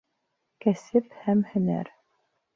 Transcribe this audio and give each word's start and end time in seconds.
Кәсеп 0.65 1.13
һәм 1.27 1.45
һөнәр 1.53 1.95